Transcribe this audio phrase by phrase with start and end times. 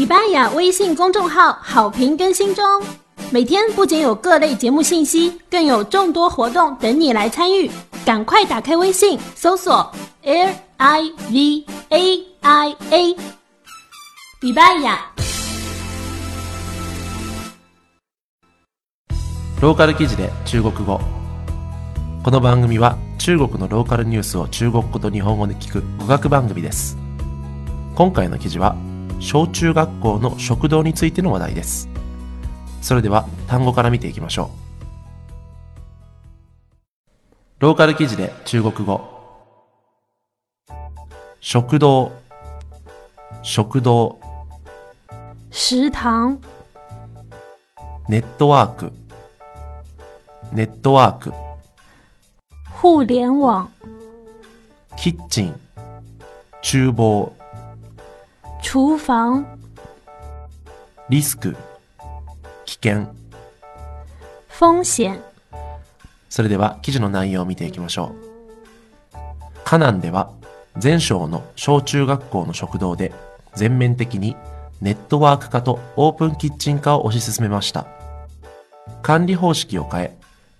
[0.00, 2.64] 礼拜雅微信公众号好评更新中，
[3.30, 7.70] 每天不仅有各类节目信息，更有众多活动等你来参与。
[8.06, 9.92] 赶快打开微信，搜索
[10.22, 13.16] L I V A I A。
[14.40, 15.00] 礼拜雅。
[19.60, 20.98] ローカル記事で中国語
[22.24, 26.96] この番組は中国のローカルニュースを中国語と日本語で聞く語学番組です
[27.94, 28.74] 今回の記事は
[29.20, 31.88] 小中学校の食堂についての話題です。
[32.80, 34.60] それでは単語から見ていきましょう。
[37.60, 39.02] ローカル記事で中国語。
[41.40, 42.12] 食堂。
[43.42, 44.18] 食堂。
[45.50, 46.40] 食堂。
[48.08, 48.92] ネットワーク。
[50.52, 51.32] ネットワーク。
[52.80, 53.68] 互联網
[54.96, 55.60] キッチン。
[56.62, 57.34] 厨房
[58.62, 59.44] 廚房。
[61.08, 61.56] リスク。
[62.66, 63.08] 危険。
[64.48, 65.20] 風險
[66.28, 69.16] それでは記事の内容を見ていきましょう。
[69.64, 70.30] 河南では
[70.76, 73.12] 全省の小中学校の食堂で
[73.54, 74.36] 全面的に
[74.80, 77.86] ネットワーク化とオープンキッチン化を推し進めました。
[79.02, 80.18] 管理方式を変え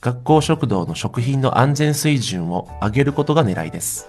[0.00, 4.08] 学校食堂の食品の安全水準を上げることが狙いです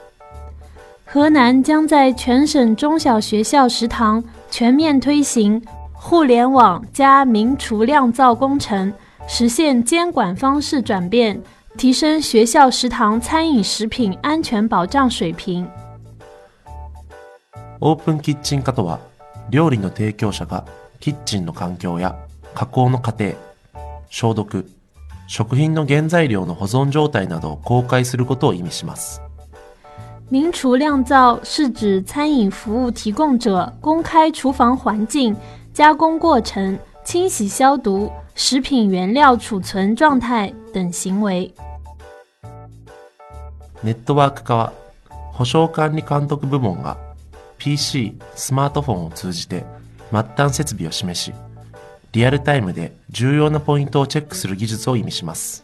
[1.14, 5.61] 河南将在全省中小学校食堂全面推行
[5.94, 8.92] 互联網加明廚釀造工程，
[9.28, 11.39] 實現監管方式轉變，
[11.78, 15.67] 提升學校食堂餐飲食品安全保障水平。
[17.80, 19.00] オープンキッチン化とは
[19.52, 20.66] 料理の提供者が
[21.00, 22.16] キッチンの環境や
[22.56, 23.36] 加工の過程
[24.09, 24.67] 消毒
[25.28, 29.22] 食品の原材料の保存状態などを公開することを意味します
[30.34, 35.36] 明廚釀造是指餐飲服務提供者公開廚房環境、
[35.72, 36.75] 加工過程、
[37.06, 41.53] 清洗消毒、食品原料儲存狀態等行為。
[43.84, 44.74] ネットワーク化は
[45.34, 46.97] 保証管理監督部門が
[47.59, 49.63] PC、スマートフォンを通じて
[50.09, 51.31] 末端設備を示し
[52.12, 55.63] リアルタイムで重要なポイントをチェックする技術を意味します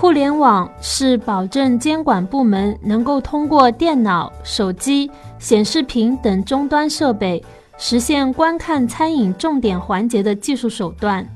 [0.00, 7.42] 互聯網是保證監管部門能夠通過電腦、手機、顯示屏等終端設備，
[7.78, 11.26] 實現觀看餐飲重點環節的技術手段。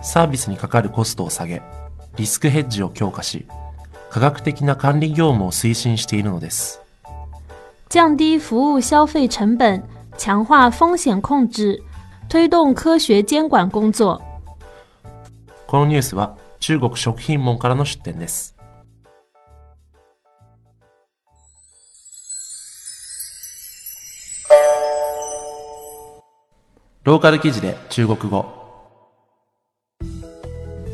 [0.00, 1.60] サービスにかかるコストを下げ
[2.16, 3.46] リスクヘッジを強化し
[4.10, 6.80] 科学的な管理業務を推進しているのです
[7.88, 9.82] 降低服務消費成本，
[10.16, 11.82] 強化風險控制，
[12.28, 14.20] 推動科學監管工作。
[15.66, 18.55] このニュースは 中國食品門からの出展です。
[27.03, 28.45] ローカル記事で中国語。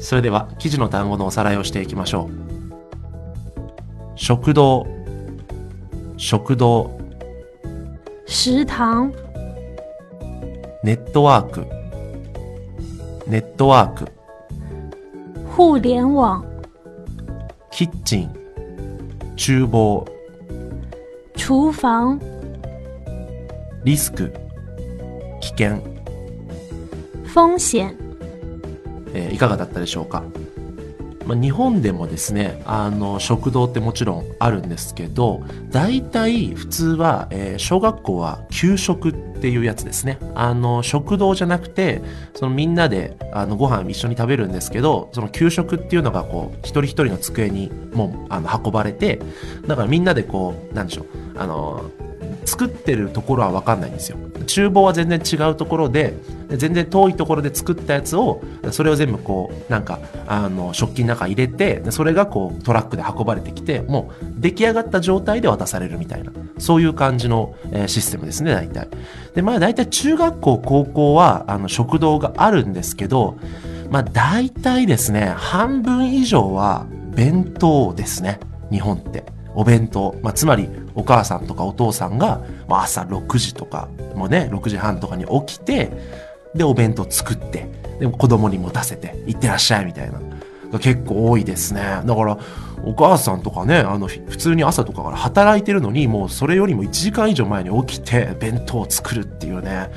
[0.01, 4.15] それでは記事の単語のおさらいをしていきましょう。
[4.15, 4.87] 食堂。
[6.17, 6.99] 食堂。
[8.25, 9.11] 食堂。
[10.83, 11.67] ネットワーク。
[13.27, 14.18] ネットワーク
[15.59, 16.41] 互聯網
[17.69, 18.29] キッチン
[19.35, 20.05] 厨房。
[21.35, 22.17] 廚房。
[23.83, 24.33] リスク
[25.41, 25.83] 危険、
[27.25, 27.93] 風險
[29.13, 30.23] えーいかがだったでしょうか、
[31.29, 40.17] まあ、日本でもですねあの食堂ってもちろんあるんですけど大体普通は、えー小学校は給食っていうやつですね。
[40.33, 42.01] あの食堂じゃなくて
[42.33, 49.19] そのみんなであのご飯一緒に食べるんですけどその給食っていうのがこう一人一人の机にもうあの運ばれて
[49.67, 51.05] だからみんなでこうなんでしょう
[51.37, 51.91] あの
[52.49, 54.17] 作ってるところは分かんないんですよ。
[54.47, 56.15] 厨房は全然違うところで
[56.49, 68.87] 全然遠いところで作ったやつをそれを全部こうなんかあの食器の中入れてそれがこうトラックで運ばれてきてもう出来上がった状態で渡されるみたいなそういう感じの、えシステムですね大体。
[69.35, 73.37] でまあ大体中学校高校はあの食堂があるんですけど
[73.91, 78.39] まあ大体ですね半分以上は弁当ですね
[78.71, 79.38] 日本って。
[79.59, 85.91] お弁当、まあ、つまりお母さんとかお父さんが、まあ、朝6時とかもね6時半とかに起きて
[86.55, 87.67] でお弁当作って
[87.99, 90.21] で子供に持たせて行ってらっしゃいみたいな。
[90.71, 91.81] が結構多いですね。
[92.05, 92.37] だから
[92.83, 99.89] お母さんとかねあの普通に朝とかから働いてるのにもうそれよりも1時間以上前に起きて弁当を作るっていうね。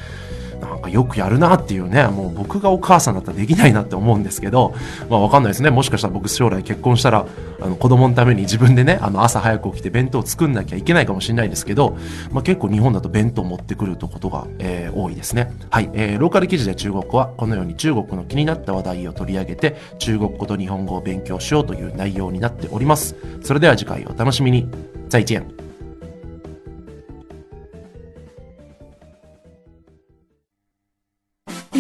[0.67, 4.75] なんかよくやるなっていうね、もう僕がお母さんだったらできないなって思うんですけど、
[5.11, 5.71] まあわかんないですね。
[5.71, 7.27] もしかしたら僕将来結婚したら、
[7.61, 11.97] あの子供のために自分でね、あの朝早く起きて弁当作んなきゃいけないかもしれないですけど、
[12.31, 15.53] まあ結構日本だと弁当持ってくるとことが、えー、多いですね。
[15.71, 23.17] はい、えー、ローカル記事で中国語はこのように中国の気になった話題を取り上げて、中国語と日本語を勉強しようという内容になっております。
[23.43, 24.69] それでは次回お楽しみに。
[25.09, 25.62] 再见。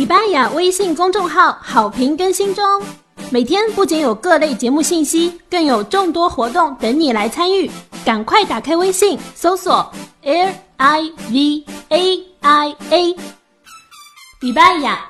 [0.02, 2.64] 迪巴雅微信公众号好评更新中，
[3.30, 7.70] 每天不仅有各类节目信息，更有众多活动等你来参与。
[8.04, 9.88] 赶快打开微信，搜索
[10.22, 13.16] L I V A I A，
[14.40, 15.08] 迪巴雅。